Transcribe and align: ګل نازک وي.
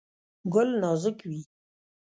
ګل 0.53 0.69
نازک 0.81 1.17
وي. 1.29 1.41